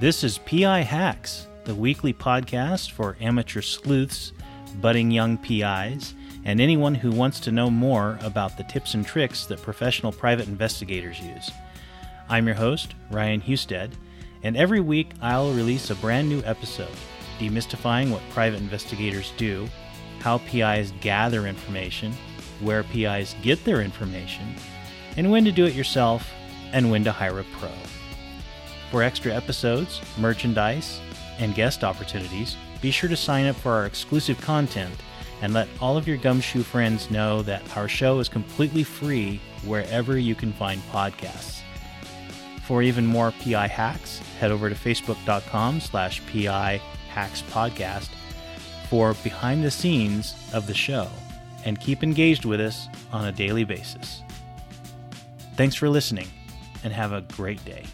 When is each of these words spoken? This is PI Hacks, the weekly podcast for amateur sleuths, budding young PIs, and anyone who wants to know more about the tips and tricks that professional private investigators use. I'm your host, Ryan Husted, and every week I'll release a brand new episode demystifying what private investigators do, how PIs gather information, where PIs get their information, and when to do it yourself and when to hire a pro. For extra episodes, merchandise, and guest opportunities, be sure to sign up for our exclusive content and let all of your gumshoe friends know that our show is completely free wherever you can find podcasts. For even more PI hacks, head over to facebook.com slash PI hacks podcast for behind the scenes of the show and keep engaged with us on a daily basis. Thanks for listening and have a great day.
This 0.00 0.22
is 0.22 0.38
PI 0.38 0.82
Hacks, 0.82 1.48
the 1.64 1.74
weekly 1.74 2.12
podcast 2.12 2.92
for 2.92 3.16
amateur 3.20 3.60
sleuths, 3.60 4.32
budding 4.80 5.10
young 5.10 5.36
PIs, 5.38 6.14
and 6.44 6.60
anyone 6.60 6.94
who 6.94 7.10
wants 7.10 7.40
to 7.40 7.50
know 7.50 7.68
more 7.68 8.16
about 8.22 8.56
the 8.56 8.62
tips 8.62 8.94
and 8.94 9.04
tricks 9.04 9.46
that 9.46 9.60
professional 9.60 10.12
private 10.12 10.46
investigators 10.46 11.18
use. 11.18 11.50
I'm 12.28 12.46
your 12.46 12.54
host, 12.54 12.94
Ryan 13.10 13.40
Husted, 13.40 13.90
and 14.44 14.56
every 14.56 14.78
week 14.78 15.10
I'll 15.20 15.50
release 15.52 15.90
a 15.90 15.96
brand 15.96 16.28
new 16.28 16.44
episode 16.44 16.94
demystifying 17.40 18.12
what 18.12 18.22
private 18.30 18.60
investigators 18.60 19.32
do, 19.36 19.68
how 20.20 20.38
PIs 20.38 20.92
gather 21.00 21.48
information, 21.48 22.12
where 22.60 22.84
PIs 22.84 23.34
get 23.42 23.64
their 23.64 23.82
information, 23.82 24.54
and 25.16 25.32
when 25.32 25.44
to 25.44 25.50
do 25.50 25.64
it 25.64 25.74
yourself 25.74 26.30
and 26.72 26.88
when 26.88 27.02
to 27.02 27.10
hire 27.10 27.40
a 27.40 27.44
pro. 27.58 27.72
For 28.90 29.02
extra 29.02 29.34
episodes, 29.34 30.00
merchandise, 30.16 31.00
and 31.38 31.54
guest 31.54 31.84
opportunities, 31.84 32.56
be 32.80 32.90
sure 32.90 33.10
to 33.10 33.16
sign 33.16 33.46
up 33.46 33.56
for 33.56 33.72
our 33.72 33.86
exclusive 33.86 34.40
content 34.40 34.94
and 35.42 35.52
let 35.52 35.68
all 35.80 35.96
of 35.96 36.08
your 36.08 36.16
gumshoe 36.16 36.62
friends 36.62 37.10
know 37.10 37.42
that 37.42 37.62
our 37.76 37.88
show 37.88 38.18
is 38.18 38.28
completely 38.28 38.82
free 38.82 39.40
wherever 39.64 40.18
you 40.18 40.34
can 40.34 40.52
find 40.52 40.80
podcasts. 40.90 41.60
For 42.66 42.82
even 42.82 43.06
more 43.06 43.32
PI 43.42 43.68
hacks, 43.68 44.18
head 44.38 44.50
over 44.50 44.68
to 44.68 44.74
facebook.com 44.74 45.80
slash 45.80 46.22
PI 46.26 46.80
hacks 47.08 47.42
podcast 47.50 48.08
for 48.88 49.14
behind 49.22 49.64
the 49.64 49.70
scenes 49.70 50.34
of 50.52 50.66
the 50.66 50.74
show 50.74 51.08
and 51.64 51.80
keep 51.80 52.02
engaged 52.02 52.44
with 52.44 52.60
us 52.60 52.88
on 53.12 53.26
a 53.26 53.32
daily 53.32 53.64
basis. 53.64 54.22
Thanks 55.56 55.74
for 55.74 55.88
listening 55.88 56.28
and 56.84 56.92
have 56.92 57.12
a 57.12 57.22
great 57.22 57.62
day. 57.64 57.84